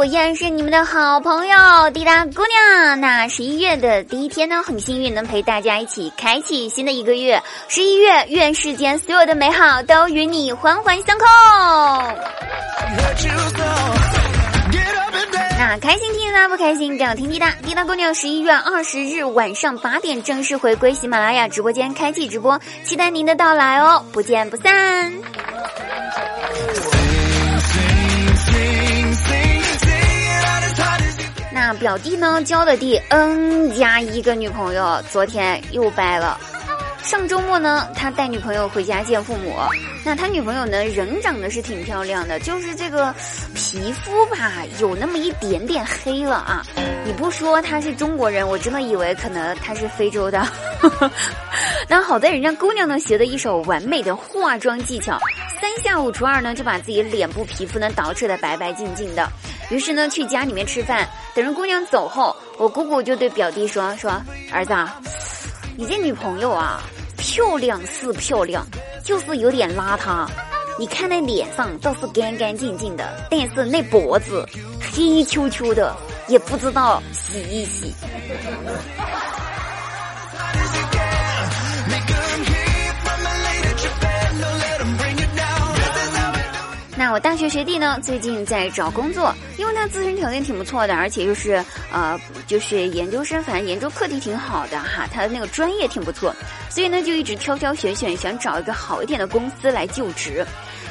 [0.00, 2.98] 我依然是你们的好朋友滴答姑娘。
[3.02, 7.42] 那十一月的第一天呢，很幸运能陪大家一起开启新的一个月。
[7.68, 11.26] 十一月，愿世间所有的美好都与你环环相扣。
[15.58, 17.50] 那开心听啦，不开心照样听滴答。
[17.62, 25.12] 滴答姑娘十一月二十日晚上八点正式回归喜马拉雅直播间开启直播，期待您的到来哦，不见不散。
[31.80, 36.38] 表弟呢交的第 N 加一个女朋友，昨天又掰了。
[37.02, 39.56] 上周末呢，他带女朋友回家见父母。
[40.04, 43.14] 那他女朋友呢，人长得是挺漂亮的，就是这个
[43.54, 46.62] 皮肤吧，有那么一点点黑了啊。
[47.06, 50.46] 你不说他是中国人，我真的以为可能他是非洲的。
[51.88, 55.18] 那好在人家姑娘呢，学的一手完美的化妆技巧，
[55.58, 59.26] 三下五除二呢，就把自己脸部皮肤呢捯饬的白白净净的。
[59.70, 64.10] 于是呢，去家里面吃饭，等着姑娘走后，我姑姑就对表弟说：“说
[64.52, 64.74] 儿子，
[65.76, 66.82] 你这女朋友啊，
[67.16, 68.66] 漂亮是漂亮，
[69.04, 70.28] 就是有点邋遢。
[70.78, 74.44] 你看那脸上倒是干干净净的，但是那脖子
[74.92, 75.96] 黑黢黢的，
[76.26, 77.94] 也不知道洗一洗。”
[87.22, 91.62] 大学学弟呢，最近在找工作，因为他自身条件挺不错的，而且又是
[91.92, 96.34] 呃，就是研究生，反正研究课题挺好的哈，他的那个专业挺不错，
[96.70, 100.44] 所以呢就一直挑挑选选，想找一个好一点的公司来就职。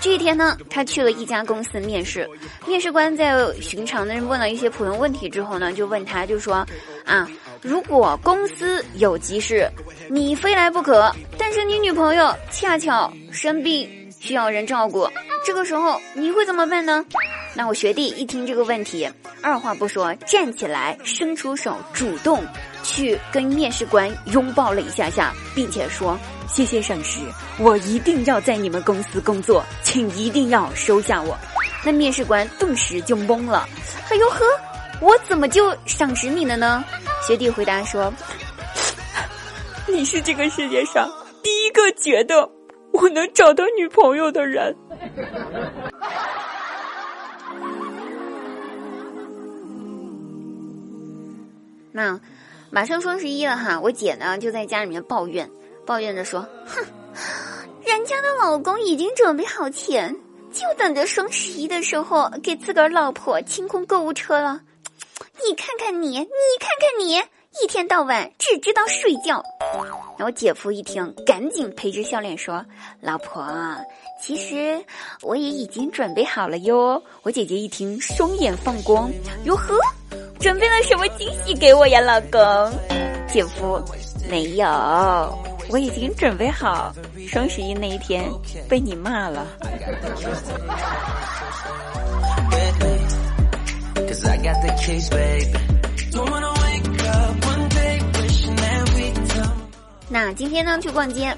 [0.00, 2.28] 这一天呢，他去了一家公司面试，
[2.66, 6.66] 面试官在寻常的问了一些普通问题之后呢，就问他就说
[7.04, 7.28] 啊，
[7.60, 9.68] 如果公司有急事，
[10.08, 13.88] 你非来不可，但是你女朋友恰巧生病
[14.18, 15.08] 需要人照顾。
[15.44, 17.04] 这个时候你会怎么办呢？
[17.54, 19.08] 那我学弟一听这个问题，
[19.42, 22.42] 二话不说，站起来，伸出手，主动
[22.82, 26.18] 去跟面试官拥抱了一下下，并且说
[26.48, 27.20] ：“谢谢上司，
[27.58, 31.36] 我一定要在你们公司工作，请一定要收下我。”
[31.84, 33.68] 那面试官顿时就懵了，
[34.10, 34.44] 哎呦呵，
[35.00, 36.82] 我怎么就赏识你了呢？
[37.26, 38.12] 学弟回答说
[39.86, 41.08] ：“你是这个世界上
[41.42, 42.50] 第一个觉得
[42.92, 44.74] 我能找到女朋友的人。”
[51.92, 52.18] 那
[52.70, 55.48] 马上双十一了哈，我姐呢就在家里面抱怨，
[55.86, 56.84] 抱怨着说：“哼，
[57.84, 60.16] 人家的老公已经准备好钱，
[60.52, 64.62] 就等着双十一的时候给自个儿老婆清空购物车了。
[65.48, 66.18] 你看看你，你
[66.58, 67.22] 看看你。”
[67.62, 69.44] 一天到晚只知道睡觉，
[70.16, 72.64] 然后姐夫一听，赶紧陪着笑脸说
[73.00, 73.44] ：“老婆，
[74.20, 74.84] 其实
[75.22, 79.10] 我也已经准备好了哟。”我姐姐一听，双眼放光
[79.44, 79.74] ：“哟呵，
[80.38, 82.72] 准备了什么惊喜给我呀，老公？”
[83.28, 83.82] 姐夫
[84.30, 84.66] ：“没有，
[85.70, 86.94] 我已经准备好
[87.26, 88.24] 双十一那一天
[88.68, 89.46] 被你骂了。”
[100.08, 101.34] 那今天呢，去逛街，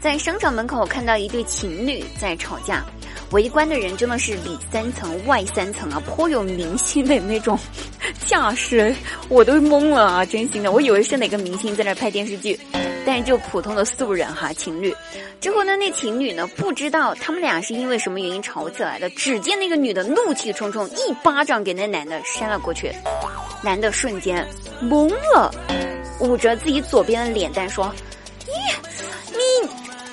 [0.00, 2.84] 在商场门口看到一对情侣在吵架，
[3.32, 7.58] 围观的人真的是里三层外三层啊，颇有明星的那种
[8.24, 8.94] 架势，
[9.28, 10.24] 我都懵了啊！
[10.24, 12.58] 真心的，我以为是哪个明星在那拍电视剧，
[13.04, 14.94] 但是就普通的素人哈，情侣。
[15.40, 22.90] 之后呢，那情侣呢，不知道他们俩是因为什么原因吵起来的，只见那个女的怒气冲冲，一巴掌给那男的扇了过去，
[23.62, 24.46] 男的瞬间
[24.80, 25.52] 懵了，
[26.20, 27.92] 捂着自己左边的脸蛋说。
[28.46, 28.52] 咦，
[29.32, 29.68] 你，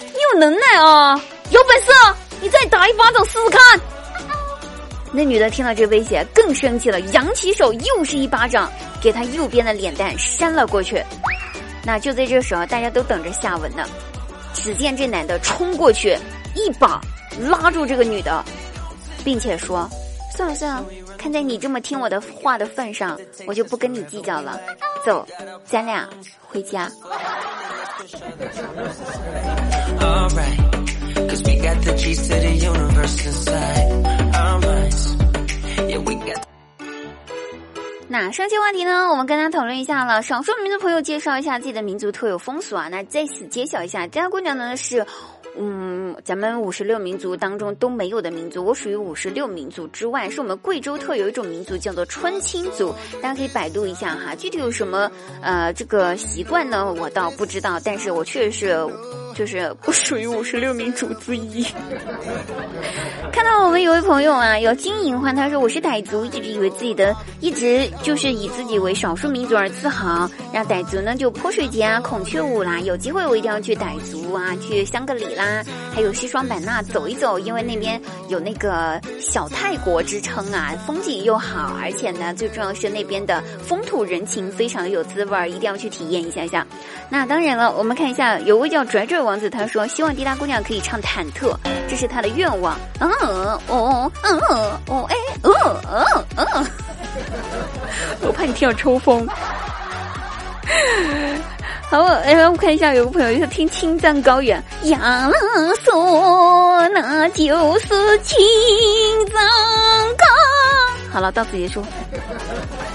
[0.05, 1.15] 你有能耐啊！
[1.49, 1.91] 有本事
[2.41, 3.79] 你再打一巴掌试试看。
[5.11, 11.03] 那女的听到这威胁，更生气了，扬起手又是一巴掌，给他右边的脸蛋扇了过去。
[11.83, 13.85] 那就在这时候，大家都等着下文呢。
[14.53, 16.17] 只见这男的冲过去，
[16.55, 17.01] 一把
[17.39, 18.43] 拉住这个女的，
[19.25, 19.89] 并且说
[20.33, 20.85] ：“算了算了，
[21.17, 24.59] 看在你这么听我的话的份上，我就不跟你计较了。
[25.05, 25.27] 走，
[25.65, 26.07] 咱俩
[26.41, 26.89] 回家。”
[38.07, 40.21] 那上期话题呢，我们跟大家讨论一下了。
[40.21, 42.89] 少数民族朋友介绍一下自己的民族特有风俗啊。
[42.89, 45.05] 那在此揭晓一下，家姑娘呢是。
[45.57, 52.93] 嗯，咱们五十六民族当中都没有的民族，我属于五十六民族之外，是我们贵州特有一种民族，叫做川青族。
[53.21, 55.11] 大家可以百度一下哈，具体有什么
[55.41, 56.93] 呃这个习惯呢？
[56.93, 58.87] 我倒不知道，但是我确实是
[59.33, 61.65] 就是不属于五十六名主之一。
[63.31, 70.29] 看到我们有位朋友啊，有金银欢，他说我是傣族，一直以为自己的一直就是以自己为少数民族而自豪。
[70.51, 75.63] 让傣族呢就泼水节啊、孔雀舞啦，有机会我一定要去傣族啊，去香格里拉，
[75.93, 86.65] 还有西双版纳走一走，因为那边有那个小泰国之称啊，风景又好，而且呢最重要是那边的风土人情非常有滋味儿，一定要去体验一下下。
[87.09, 91.55] 那当然了，我们看一下，有位叫拽拽王子，他说希望滴答姑娘可以唱忐忑，
[91.87, 92.77] 这是他的愿望。
[92.99, 93.09] 嗯
[93.67, 94.39] 哦嗯
[94.87, 95.51] 哦哎哦
[95.87, 96.67] 哦哦，
[98.21, 99.27] 我怕你听到抽风。
[101.91, 105.29] 好，哎，我看一下，有个朋友说听《青藏高原》，呀
[105.83, 107.43] 说那就
[107.79, 107.89] 是
[108.19, 108.39] 青
[109.27, 109.35] 藏
[110.17, 110.23] 高。
[111.11, 111.83] 好了，到此结束。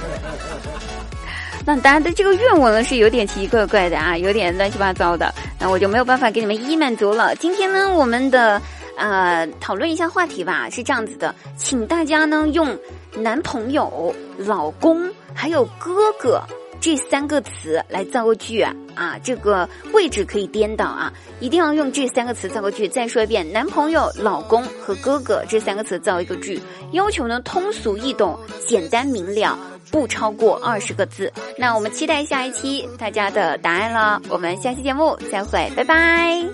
[1.66, 7.34] 那大家的这个愿望呢是有点奇奇怪怪的啊，有点乱七八糟的，那我就没有办法给你们一一满足了。
[7.34, 8.62] 今天呢，我们的
[8.96, 12.74] 呃讨论一下话题吧，是这样子的，请大家呢用
[13.14, 16.42] 男朋友、老公还有哥哥
[16.80, 22.86] 这三个词来造个句啊，啊，这个位置可以颠倒啊，一定要用这三个词造个句。
[22.86, 26.60] 再说一遍，男朋友、老公和哥哥这三个词造一个句，
[26.92, 29.58] 要求呢通俗易懂、简单明了。
[29.88, 34.20] 不超过二十个字，那我们期待下一期大家的答案了。
[34.28, 36.44] 我们下期节目再会，拜拜。